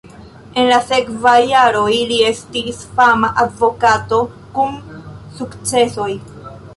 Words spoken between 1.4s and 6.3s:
jaroj li estis fama advokato kun sukcesoj.